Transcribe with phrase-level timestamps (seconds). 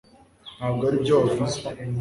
[0.57, 1.57] ntabwo aribyo wavuze